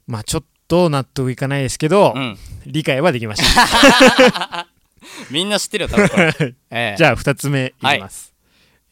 [0.07, 2.39] まあちょっと納得いかないですけど、うん。
[2.65, 4.69] 理解はできました
[5.31, 6.35] みんな知ってるよ多分これ、
[6.71, 6.95] ええ。
[6.97, 8.33] じゃあ2つ目いきます、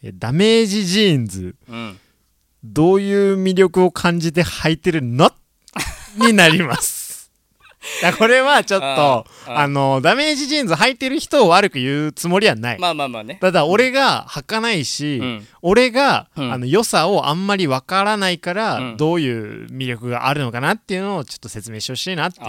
[0.03, 1.57] えダメージジーンズ。
[1.69, 1.99] うん、
[2.63, 5.33] どういう魅力を感じて履いてるの？
[6.17, 7.05] になります。
[8.19, 13.39] これはちょっとあのダメージジーンズ履いてる人を悪く言うつもりはない、まあまあまあね。
[13.41, 15.47] ただ俺が履かないし、うん。
[15.63, 16.53] 俺が、うん。
[16.53, 18.97] あの良さをあんまりわからないから、うん。
[18.97, 22.47] どういう魅力があるのかなっていうのをちょっと説明してほしいなっていう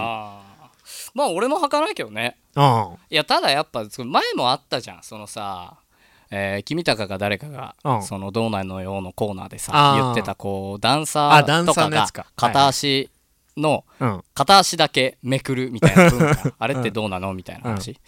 [1.16, 2.36] まあ俺も履かないけどね。
[2.54, 2.96] うん。
[3.08, 5.78] いやただやっぱ前もあったじゃんそのさ
[6.30, 8.02] えー、君高か誰かが、うん。
[8.02, 10.02] その「どうなのよ」のコーナーでさあー。
[10.02, 13.10] 言ってたこうダンサあダンーとかがサーのやつか片足
[13.56, 14.22] のうん。
[14.34, 16.54] 片足だけめくるみたいな文化。
[16.58, 17.98] あれってどうなのみたいな話、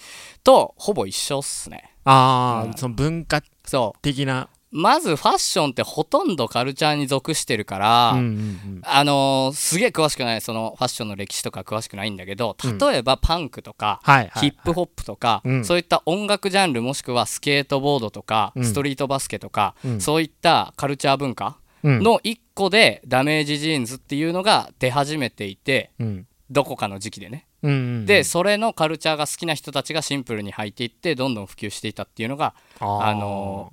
[0.45, 1.95] とほぼ一緒っすね。
[2.05, 2.75] ああ、うん。
[2.75, 4.03] その文化そう。
[4.03, 8.81] 的なまずファッションってほとんどカルチャーに属してるから、うんうんうん。
[8.85, 12.79] あのーすげえ詳しくないそのファッションの歴史とか詳しくないんだけどうん。
[12.79, 15.65] 例えばパンクとか、はいはい、はい、ヒップホップとか、うん。
[15.65, 18.65] そういった音楽ジャンルもしくはスケートボードとか、うん。
[18.65, 20.01] ストリートバスケとか、うん。
[20.01, 22.03] そういったカルチャー文化うん。
[22.03, 26.27] の一個でダメージジーンズっていうのが出始めていてうん。
[26.51, 33.73] どこかの時期でね、うんうんでそれのカルチャーが好きな人たちがシンプルに履いていってどんどん普及していたっていうのがあの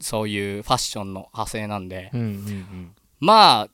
[0.00, 2.92] そういうファッションの派生なんで、うんうんうん。
[3.20, 3.68] まあ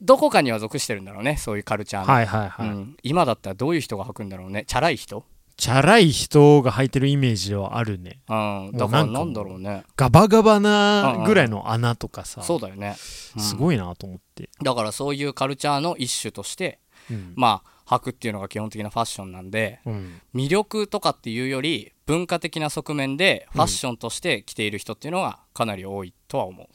[0.00, 5.24] どこかには属してるんだろうねそういうカルチャーの、はいはいはい、うん、今だったらどういう人が履くんだろうねチャラい人、
[5.56, 8.20] チャラい人が履いてるイメージはあるね。
[8.28, 9.84] うん、だかからなんだろうね。
[9.96, 12.96] ガバガバなぐらいの穴とかさ、そうだよね、
[13.36, 13.42] うん。
[13.42, 17.32] すごいなと思って、だからそういうカルチャーの一種としてうん。
[17.36, 20.20] まあ履くっていうのが基本的なファッションなんでうん。
[20.34, 26.68] 魅力とかっていうより文化的な側面でファッションとして着ている人っていうのがかなり多いとは思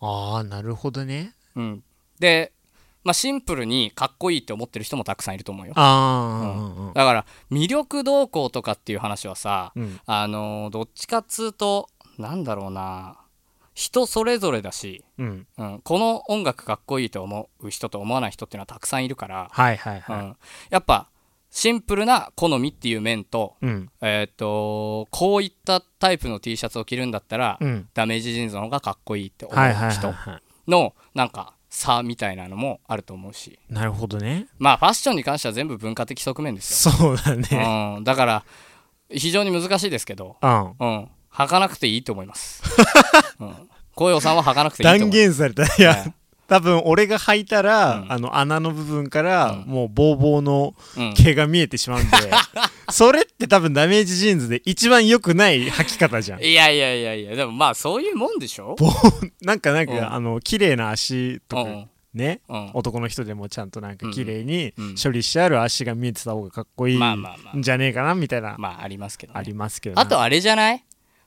[0.00, 1.34] ああなるほどね。
[1.56, 1.84] う、うん、
[2.18, 2.52] で、
[3.04, 5.72] まあ、シンプルにかっこいいって思ってる人もたくさんいると思うよ。
[5.76, 6.92] ああうんうん。
[6.94, 10.00] だから魅力動向とかっていう話はさ、うん。
[10.06, 13.16] あのーどっちかっつうとなんだろうな
[13.74, 15.46] 人それぞれだし、うん。
[15.58, 20.20] うん、この音楽かっこいいと思う人と思わない人っていうのはたくさんいるから、はいはいはい。
[20.20, 20.36] うん、
[20.70, 21.08] やっぱ
[21.50, 23.90] シンプルな好みっていう面と,、うん。
[24.00, 27.88] えー、とこういったタイプの T シャツを着るんだったら、うん。
[27.94, 33.58] ダメージジーンズの方がかっこいいって思う人はのなんか差みたいなのもあると思うし。
[33.68, 34.46] いなるほどね。
[34.58, 37.94] まあファッションに関しては全部文化的側面ですよ、そうだね。
[37.96, 38.44] うん、だから
[39.10, 40.74] 非常に難しいですけど、うん。
[40.78, 42.62] うん、履かなくていいと思います、
[43.40, 43.54] うん、
[43.94, 46.14] 紅葉さんは履かなくていいと思断う言されたいやはい
[46.46, 48.12] 多分俺が履いたら、うん。
[48.12, 49.72] あの穴の部分から、うん。
[49.72, 51.14] もうボーボーのうん。
[51.14, 52.16] 毛が見えてしまうんで、
[52.92, 56.42] それって多分ダメージジーンズで一番良くない履き方じゃん。
[56.44, 58.76] いやいやいやいやでもまあそういうもんでしょ？
[59.40, 60.12] なんかなんか、うん。
[60.12, 61.88] あの綺麗な足とか、うん。
[62.12, 62.70] ね、うん。
[62.74, 64.94] 男の人でもちゃんとなんか綺麗にうん。
[65.02, 70.02] 処理してある足が見えてた方がかっこいいまあまあまあんじゃねえかなみたいな、まあありますけど、ね、ありますけどね。
[70.02, 70.84] あとあれじゃない？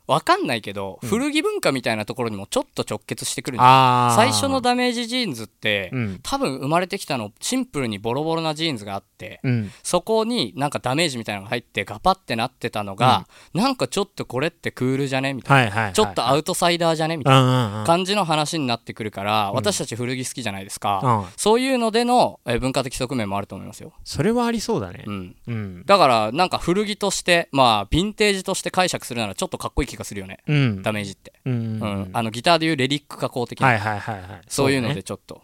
[0.08, 1.10] わかんないけど、うん。
[1.10, 4.16] 古着文化みたいなところにもちょっと直結してくるんだあー。
[4.16, 6.20] 最初のダメージジーンズって、うん。
[6.24, 9.72] 多分生まれてきたのシンプルにボロボロなジーンズがあって、うん。
[9.84, 17.86] そこになんかダメージみたいなのが入ってガパってなってたのが、なんかちょっとこれってクールじゃねみたいな、はいはいはいちょっとアウトサイダーじゃねみたいなうんうんうん。
[17.86, 21.26] 感じの話になってくるから、私たち古着好きじゃないですか、うん。
[21.36, 25.04] そういうのでのえー文化的側面もあると思いますよ、それはありそうだね。
[25.06, 25.84] うん、うん。
[25.86, 30.82] だからなんか古着としてまあヴィンテージとして解釈するならちょっとかっこいい気がするよね、うん。
[30.82, 31.54] ダメージって、うん。
[31.54, 32.10] うん。
[32.14, 34.42] あのギターでいうレリック加工的な、はいはいはいはい。
[34.48, 35.42] そういうのでちょっと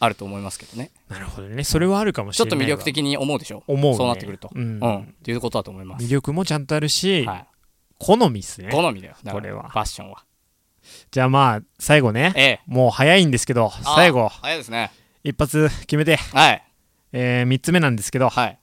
[0.00, 0.90] あると思いますけどね。
[1.08, 1.64] なるほどね。
[1.64, 2.66] それはあるかもしちょっれないわ。
[2.66, 3.96] と魅力的に思うでしょ思うね。
[3.96, 4.78] そうなってくると、うん。
[4.78, 6.04] っていうことだと思います。
[6.04, 7.46] 魅力もちゃんとあるし、はい。
[7.98, 8.70] 好みっすね。
[8.70, 9.16] 好みだよ。
[9.30, 9.68] これは。
[9.68, 10.24] ファッションは。
[11.10, 12.32] じゃあまあ最後ね。
[12.36, 12.60] ええ。
[12.66, 14.28] もう早いんですけどあ最後。
[14.28, 14.92] 早いですね。
[15.24, 16.64] 一発決めて、はい。
[17.12, 18.28] えー、3つ目なんですけど。
[18.28, 18.58] はい。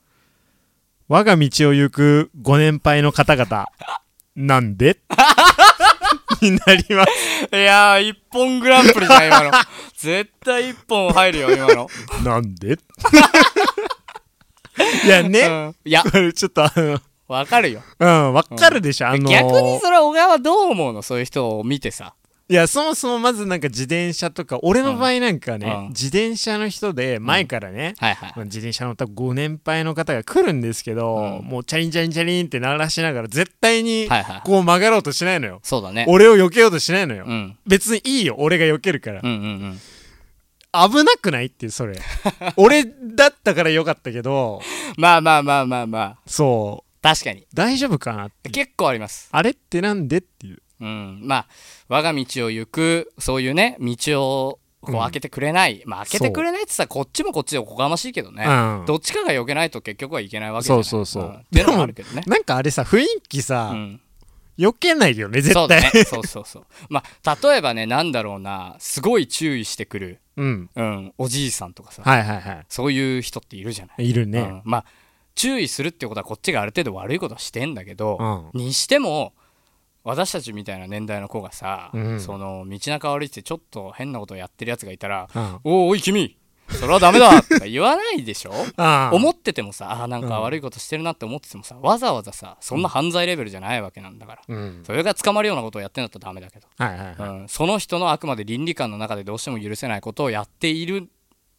[1.08, 3.66] 我が道を行くご年配の方々
[4.36, 4.98] なんで？
[6.42, 7.56] になります。
[7.56, 9.50] いやー一本グランプリじゃん今の。
[9.96, 11.88] 絶対一本入るよ今の。
[12.22, 12.78] なんで？
[15.04, 15.74] いやね、うん。
[15.84, 16.02] いや。
[16.34, 17.00] ちょっとあの。
[17.28, 17.82] わかるよ。
[17.98, 21.02] うんわかるでしょ、あのー逆にそれは小川はどう思うの？
[21.02, 22.14] そういう人を見てさ
[22.48, 25.88] いやそもそもまずなんか自転車とか俺の場合なんかね、うん。
[25.88, 28.32] 自転車の人で前からね、はいはい。
[28.36, 31.44] まあ自転車乗ったご年配の方が来るんですけど、うん。
[31.44, 34.40] もうチャリンチャリンチャリンって鳴らしながら絶対にはいはい。
[34.44, 36.06] こう曲がろうとしないのよ、そうだね。
[36.08, 37.58] 俺を避けようとしないのよ、うん。
[37.66, 39.22] 別にいいよ俺が避けるから。
[39.24, 39.38] うん、うんう
[39.72, 39.80] ん。
[40.72, 41.98] 危なくないってそれ。
[42.56, 44.60] 俺だったからよかったけど。
[44.96, 46.18] まあまあまあまあまあ。
[46.26, 47.02] そう。
[47.02, 47.44] 確かに。
[47.52, 48.50] 大丈夫かなって。
[48.50, 49.30] 結構あります。
[49.32, 51.20] あれってなんでっていううん。
[51.22, 51.46] まあ
[51.88, 58.82] 我が道を行くそういうね道をこううん開けてくれない、まあ開けてくれないってさこっちもこっちでおこがましいけどね、う。
[58.82, 58.86] ん。
[58.86, 60.84] どっちかが避けないと結局はいけないわけじゃない。
[60.84, 61.30] そうそうそう。
[61.30, 61.40] うん。
[61.40, 62.22] っていうのもあるけどね。
[62.26, 64.00] なんかあれさ雰囲気さ、うん。
[64.58, 65.90] 避けないよね絶そうね。
[66.06, 66.66] そうそうそう。
[66.88, 68.76] まあ例えばねなんだろうな。
[68.78, 70.70] すごい注意してくる、うん。
[70.74, 74.10] うん、おじいさんとかさ、はいはいはそういう人っているじゃない、い。
[74.10, 74.84] いるね、うん、まあ
[75.34, 78.58] 注意するってことはこっちがある程度悪いことはしてんだけど、うん。
[78.58, 79.34] にしても
[80.06, 82.20] 私たちみたいな年代の子がさ、うん。
[82.20, 86.36] その道中歩いててちょっと変なことをやってるやつがいたらうん「おーおい君
[86.68, 87.42] それはダメだ!
[87.42, 88.52] 」とか言わないでしょ？
[89.12, 94.82] 思っててもさあーなんか悪いことしてるなって思っててもさわざわざさそんな犯罪レベルじゃないわけなんだから、うん。
[94.86, 101.08] それが捕まるようなことをやってんだったらダメだけど、はいはいはい、うん、その人のあくまで倫理観の中でどうしても許せないことをやっている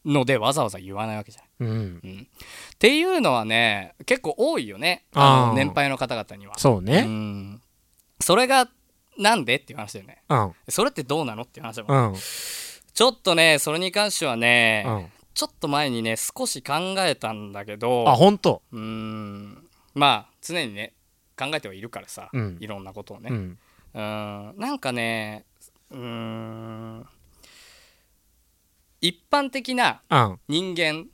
[0.06, 1.70] のでわざわざ言わないわけじゃない。
[1.70, 2.28] うん、
[2.74, 6.54] っていうのはね結構多いよねあの年配の方々には。
[6.58, 7.02] うそうね。
[7.02, 7.62] ん
[8.20, 8.70] それが
[9.18, 10.24] なんでっていう話だよね。
[10.30, 10.54] うん。
[10.70, 12.16] それってどうなのっていう話だもん、うん。
[12.16, 15.06] ちょっとねそれに関してはね、うん。
[15.34, 18.62] ちょっと前にね少し考えたんだけどあ本当？
[18.72, 19.68] うーん。
[19.94, 20.94] まあ常にね
[21.38, 22.58] 考えてはいるからさ、うん。
[22.60, 23.58] いろんなことをね、うん。
[23.94, 24.58] うーん。
[24.58, 25.46] なんかね
[25.92, 27.06] うーん。
[29.00, 30.40] 一般的なうん。
[30.48, 31.06] 人間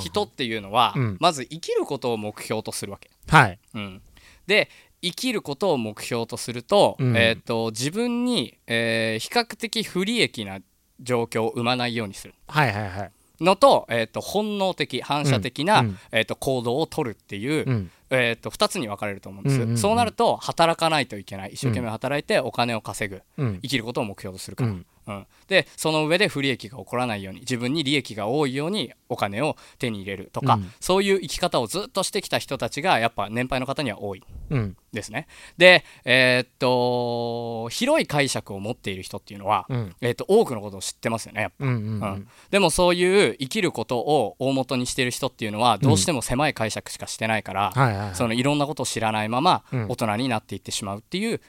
[0.00, 1.16] 人っていうのは、うん。
[1.20, 3.58] まず生きることを目標とするわけ、はい。
[3.74, 4.02] うん、
[4.46, 4.70] で
[5.02, 7.16] 生きることを目標とすると,、うん。
[7.16, 10.60] えー、と自分に、えー比較的不利益な
[11.00, 12.34] 状況を生まないようにする。
[12.46, 13.12] はいはいはい。
[13.40, 15.98] のと,、えー、と本能的反射的な、うんうん。
[16.12, 17.90] えー、と行動を取るっていう、うん。
[18.10, 19.78] えー、と2つに分かれると思うんです、うんうんうん。
[19.78, 21.50] そうなると働かないといけない。
[21.52, 23.22] 一生懸命働いてお金を稼ぐ。
[23.36, 23.58] うん。
[23.62, 24.74] 生きることを目標とするから、
[25.08, 25.14] うん。
[25.16, 30.72] うん、でその上で不利益が起こらないように自分に利益が多いようにお金を手に入れるとか、うん。
[30.80, 34.76] そういう生き方をずっとしてきた人たちがやっぱ年配の方には多いうん。
[34.92, 35.26] ですね。
[35.58, 39.96] で、えーっと広い解釈を持っている人っていうのは、うん。
[40.00, 41.64] えーっと多くのことを知ってますよねやっぱ。
[41.66, 42.00] うんうんううん。
[42.00, 48.14] んでもそういう生きることを大元にしてる人っていうのはどうしても狭い解釈しかしてないから、はいはいはい。
[48.14, 49.86] そのいろんなことを知らないままうん。
[49.88, 51.40] 大人になっていってしまうっていううん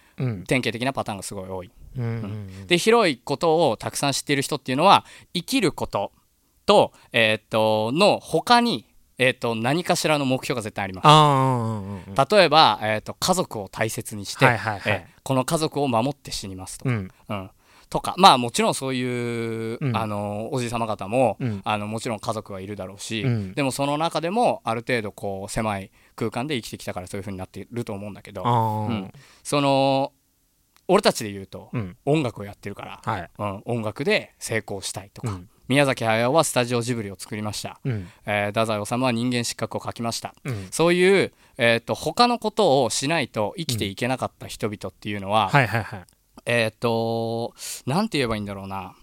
[0.47, 1.71] 典型的なパターンがすごい多い。
[1.97, 6.11] うんうんで広いことをたくさん知っている人っていうのは生きること
[6.65, 8.85] と,、えーっとの他に、
[9.17, 12.35] えーっと何かしらの目標が絶対あります。
[12.35, 14.93] 例えば、えーっと家族を大切にして、はいはいはい。
[14.93, 16.89] えーこの家族を守って死にますとか。
[16.89, 17.11] うん。
[17.29, 17.51] うん、
[17.87, 18.15] とか。
[18.17, 19.95] まあもちろんそういう、うん。
[19.95, 21.61] あのおじい様方も、うん。
[21.63, 23.53] あのもちろん家族はいるだろうし、うん。
[23.53, 29.11] でもその中でもある程度こう狭い空間で生きてきたからそういう風になっていると思うんだけどうん。
[29.43, 30.11] その
[30.89, 31.95] 俺たちで言うと、うん。
[32.05, 33.29] 音楽をやってるから、はい。
[33.37, 35.49] うん、音楽で成功したいとか、うん。
[35.67, 38.07] 宮崎駿はスタジオジブリを作りました、うん。
[38.25, 40.33] えー太宰治は人間失格を書きました。
[40.43, 40.67] うん。
[40.71, 46.05] そういう、えー、と他のことをしないと生きていけなかった人々っていうのは、はいはいはい。
[46.47, 47.53] えっ、と、
[47.85, 48.95] なんて言えばいいんだろうな。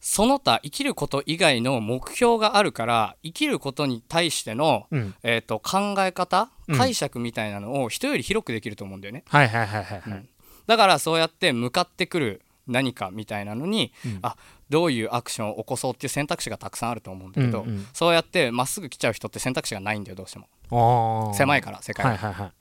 [0.00, 5.14] その他生きること以外の目標があるから生きることに対しての、うん。
[5.22, 6.76] えー、と考え方うん。
[6.76, 10.28] 解釈みたいなのを人より広くできると思うんだよね、はいはいはいはいはい。
[10.66, 14.18] だからそうやって向かってくる何かみたいなのに、うん。
[14.22, 14.36] あ
[14.68, 17.86] どういうアクションを起こそうっていう選択肢がたくさんあると思うんだけど、うんうん。
[17.92, 20.48] そうやってまっすぐ来ちゃう人って選択肢がないんだよどうしても。
[20.70, 22.52] ああ狭いから世界が、はいはいは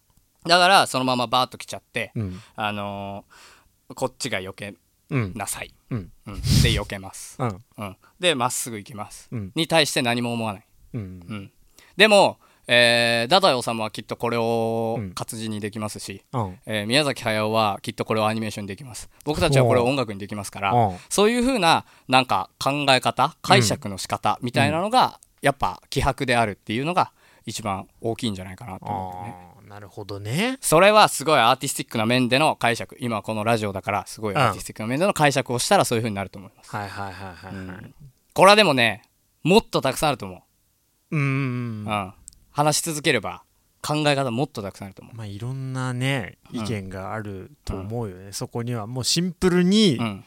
[0.45, 0.49] い。
[0.49, 2.39] だからそのままバーッと来ちゃって、うん。
[2.55, 3.57] あのー
[3.95, 4.77] こっちが避けうん
[5.09, 6.11] なさい、うん。
[6.27, 7.37] うん、で避けます。
[7.39, 7.59] うん。
[7.77, 9.51] うん、でまっすぐ行きます、うん。
[9.55, 11.03] に対して何も思わない、ううん。
[11.03, 11.51] ん、
[11.95, 15.11] でも、えー、ダダヨさんはきっとこれをうん。
[15.11, 16.59] 活字にできますし、うん。
[16.65, 19.09] えー宮崎駿はきっとこれをアニメーションにできます。
[19.23, 20.97] 僕たちはこれを音楽にできますからうん。
[21.09, 27.11] そういう風ななんか考え方解釈の仕方みたいなのが、やっぱ気迫であるっていうのが
[27.45, 30.57] 一番大きいんじゃないかなと思うんだよねなるほどね。
[30.61, 32.95] それはすごいアーティスティックな面での解釈。
[32.99, 37.93] 今このラジオだからすごいアーティスティックな面での解釈をしたらそういう風になると思います、はいはいはいはいはい。
[38.33, 39.03] これはでもね
[39.43, 40.37] もっとたくさんあると思
[41.11, 41.15] う。
[41.15, 41.23] うんう
[41.89, 42.13] ん、
[42.51, 43.43] 話し続ければ
[43.81, 46.59] 考え方もっとたくさんあると思まあいろんなねうん。
[46.61, 48.31] 意見があると思うよね。
[48.31, 50.23] そこにはもうシンプルにう、うん、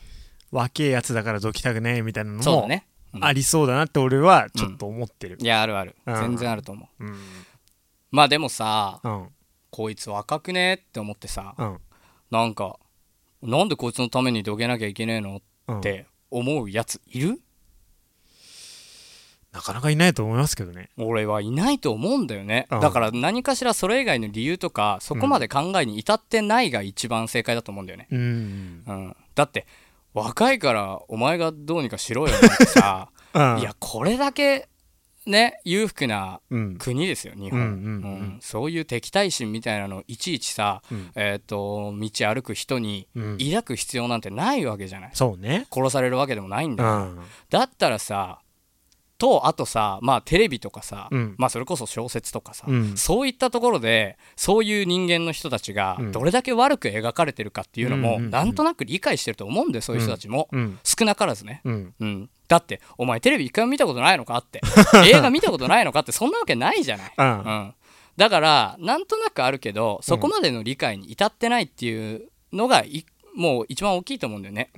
[0.51, 3.25] 若えやつだからどきたくねみたいなのもね、うん。
[3.25, 5.39] ありそうだなって俺はちょっと思ってる。
[5.41, 5.97] いやあるある。
[6.07, 6.15] うん。
[6.17, 7.05] 全然あると思う。
[7.05, 7.17] うん
[8.11, 9.29] まあでもさうん。
[9.71, 11.79] こいつ若くねって思ってさうん。
[12.31, 12.79] なんか
[13.43, 15.41] なんでこいつのためにどけなきゃいけねえの？
[15.69, 15.79] うん。
[15.79, 17.41] って思うやついる？
[19.53, 20.91] なかなかいないと思いますけどね。
[20.97, 22.69] 俺はいないと思うんだよね。
[22.71, 22.81] うん。
[22.81, 28.85] だから何かしらそれ以外の理由とかそこまで考えに至ってないが一番正解だと思うんだよね、うん。
[28.87, 29.67] うん、だって
[30.15, 33.59] 若いからお前がどうにかしろよなんてさ うん。
[33.59, 34.69] いやこれだけ
[35.31, 36.77] ね裕福なうん。
[36.77, 38.39] 国ですよ日本、うんうんうん。
[38.41, 41.11] そういう敵対心みたいなのをいちいちさ、うん。
[41.15, 43.39] えー、と道歩く人にうん。
[43.39, 45.11] 抱く必要なんてないわけじゃない。
[45.15, 45.67] そうね。
[45.73, 47.21] 殺されるわけでもないんだよ、うん。
[47.49, 48.41] だったらさ
[49.21, 51.35] とあとさまあテレビとかさ、うん。
[51.37, 52.97] まあそれこそ小説とかさ、うん。
[52.97, 56.13] そういったところでそういう人間の人たちがうん。
[56.13, 60.79] どれだけ悪く描かれてるかっていうのも、うんなんとなく理解してると思うんだよそういう人たちも、うん。
[60.83, 61.95] 少なからずね、うん。
[62.01, 64.63] うん、だってお前テレビ一回も見たことないのかって。
[65.07, 67.27] 映画見たことないのかってそんなわけないじゃない、うん。
[67.27, 67.75] うん、
[68.17, 73.05] だからなんとなくあるけどそこまでの理解に至ってないっていうのがい
[73.35, 74.71] もう一番大きいと思うんだよね。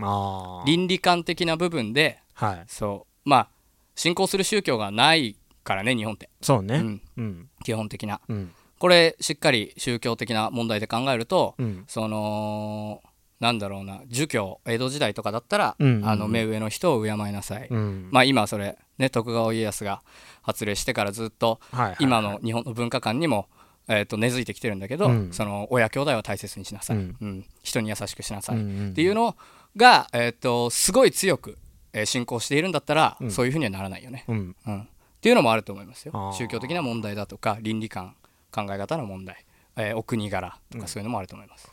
[0.66, 2.18] 倫理観的な部分で。
[2.34, 2.64] はい。
[2.66, 3.28] そう。
[3.28, 3.48] まあ
[3.94, 6.76] 信仰する宗教がないからね日本って、そうね。
[6.76, 7.48] うん、うん。
[7.64, 8.20] 基本的な。
[8.28, 8.52] うん。
[8.78, 11.84] これしっかり宗教的な問題で考えると、うん。
[11.86, 13.02] その
[13.38, 16.08] なんだろうな儒教江戸時代とかだったら、うんうんうん。
[16.08, 18.08] あの目上の人を敬いなさい、うん。
[18.10, 20.02] まあ今それね徳川家康が
[20.42, 21.60] 発令してからずっと
[22.00, 23.46] 今の日本の文化観にも、
[23.88, 25.32] えー、と根付いてきてるんだけど、うん。
[25.32, 27.28] その親兄弟を大切にしなさい、ううん。
[27.38, 29.36] ん人に優しくしなさい、っていうの
[29.76, 31.56] が、えー、とすごい強く、
[31.92, 33.30] えー信仰しているんだったら、うん。
[33.30, 34.56] そういうふうにはならないよね、うん。
[34.66, 34.86] うん、っ
[35.20, 36.32] ていうのもあると思いますよ。
[36.36, 38.14] 宗教的な問題だとか倫理観
[38.50, 39.44] 考え方の問題、
[39.76, 41.70] えーお国柄とかそういうのもあると思います、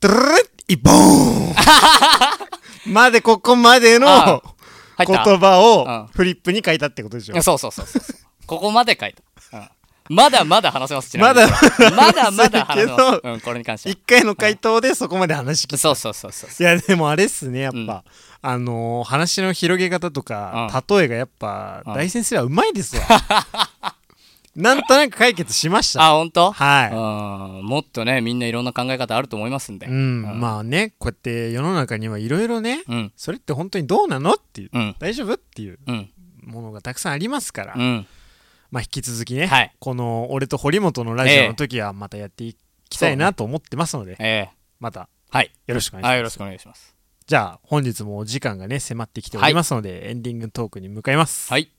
[0.00, 1.54] ドゥルルル一本
[2.86, 4.42] までここまでの
[4.98, 8.16] 言った葉うんをフリップに書いたってことでしょいやそうそうそうそうそう
[8.46, 9.22] ここまで書いた、
[9.58, 9.68] うん
[10.08, 17.86] まだまだ話せますまだまだまだ話せますうん、これに関しては一回の回答でそこまで話聞いそうそうそうそういやでもあれっすねやっぱ、うん
[18.48, 23.02] あのー話の広げ方とか、う例えがやっぱ、うん大先生はうまいですわ。
[24.54, 26.06] なんとなく解決しました。
[26.06, 26.52] あ本当？
[26.52, 29.86] はうんもっとねみんないろんな考え方あると思いますんで。
[29.86, 33.12] い、うん、まあねこうやって世の中にはいろいろねうん。
[33.16, 34.96] それって本当にどうなのっていううん。
[34.98, 36.10] 大丈夫っていううん。
[36.42, 38.06] ものがたくさんありますから、うん。
[38.70, 39.72] まあ引き続きね、はい。
[39.78, 42.56] この俺と堀本のラジオの時はまたやってい
[42.88, 44.50] きたいなと思ってますので、ええ。
[44.78, 45.50] またはい。
[45.66, 46.95] よろしくお願いします、はいよろしくお願いします
[47.26, 51.50] じゃあ本日もお時間がね迫ってきておりますので、エンディングトークに向かいます。
[51.50, 51.72] はい。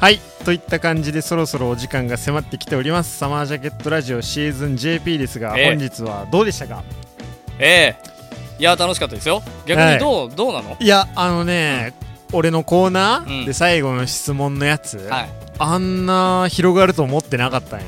[0.00, 0.18] はい。
[0.46, 3.18] といった感じでそろそろお時間が迫ってきております。
[3.18, 5.68] サマージャケットラジオシーズン JP ですが、ええ。
[5.68, 6.82] 本日はどうでしたか？
[7.58, 8.08] ええ。
[8.58, 9.42] いや楽しかったですよ。
[9.66, 10.78] 逆にどう、どうなの？
[10.80, 11.92] いやあのね、
[12.32, 13.44] 俺のコーナー、うん。
[13.44, 15.28] で最後の質問のやつ、はい。
[15.58, 17.84] あんな広がると思ってなかったね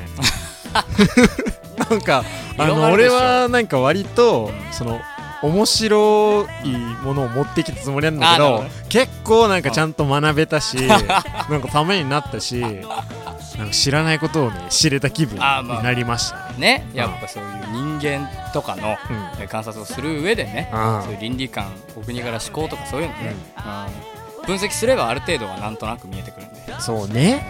[1.91, 2.23] なんか
[2.57, 5.01] あの俺はなんか割とその
[5.43, 6.69] 面白い
[7.03, 11.23] ものを持ってきたつもりなんだけど結構なんかちゃんと学べたし なんか
[11.71, 15.83] ためになったしなんか知らないことをね知れた気分にあまあ。
[15.83, 16.37] なりました。
[16.57, 16.85] ね。
[16.85, 19.43] ねやっぱそういう人間とかのうん。
[19.43, 24.41] え観察をする上でねあそういう倫理観お国柄思考とかそういうのね、うん。
[24.41, 24.47] うん。
[24.47, 27.45] 分析すればある程度はなんとなく見えてくるんで、そうね。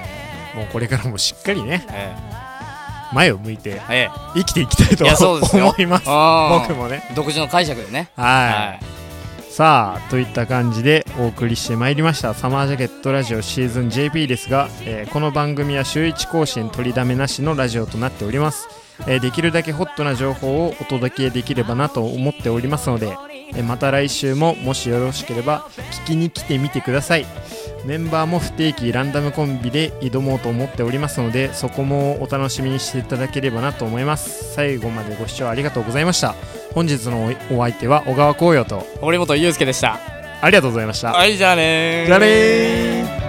[0.55, 2.13] もうこれからもしっかりねえ
[3.13, 4.09] 前を向いてええ。
[4.35, 6.05] 生きていきたいと思います。
[6.05, 7.03] 僕もね。
[7.11, 8.09] え独自の解釈でね。
[8.15, 8.83] はい、
[9.51, 12.33] さあといった感じでお送りしてまいりました。
[12.33, 18.67] サマージャケットラジオシーズン JP ですが、えーこの番組は週1更新取りだめなしのラジオとなっております、
[19.07, 23.17] えーできるだけホットな情報をお届けできればなと思っておりますので、
[23.53, 25.67] えーまた来週ももしよろしければ
[26.05, 27.25] 聞きに来てみてください。
[27.83, 34.53] メンバーも不定期ランダムコンビで挑もうと思っておりますのでそこもお楽しみにしていただければなと思います。
[34.53, 36.35] 最後までご視聴ありがとうございました。
[36.73, 39.99] 本日のおお相手は小川紅葉と堀本裕介でした。
[40.41, 41.11] ありがとうございました。
[41.11, 42.05] はいじゃあねー。
[42.05, 43.20] じゃあねー